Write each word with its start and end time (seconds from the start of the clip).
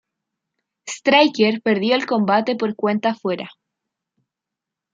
Striker 0.87 1.61
perdió 1.61 1.93
el 1.93 2.07
combate 2.07 2.55
por 2.55 2.75
cuenta 2.75 3.13
fuera. 3.13 3.51